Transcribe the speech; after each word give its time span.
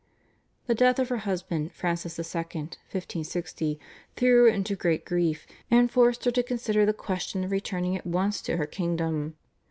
The 0.65 0.73
death 0.73 0.97
of 0.97 1.09
her 1.09 1.17
husband 1.29 1.73
Francis 1.73 2.17
II. 2.17 2.23
(1560) 2.41 3.79
threw 4.15 4.41
her 4.45 4.47
into 4.47 4.75
great 4.75 5.05
grief 5.05 5.45
and 5.69 5.91
forced 5.91 6.25
her 6.25 6.31
to 6.31 6.41
consider 6.41 6.87
the 6.87 6.91
question 6.91 7.43
of 7.43 7.51
returning 7.51 7.95
at 7.95 8.07
once 8.07 8.41
to 8.41 8.57
her 8.57 8.65
kingdom. 8.65 9.35